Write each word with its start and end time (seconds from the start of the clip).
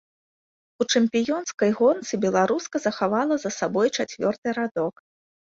У 0.85 0.87
чэмпіёнскай 0.95 1.71
гонцы 1.81 2.19
беларуска 2.23 2.77
захавала 2.87 3.39
за 3.45 3.51
сабой 3.59 3.87
чацвёрты 3.97 4.57
радок. 4.61 5.07